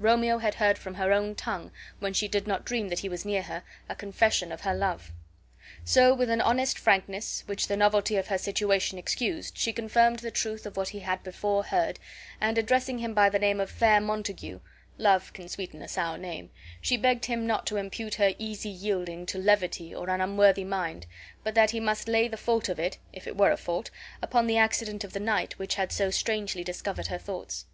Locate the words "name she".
16.18-16.98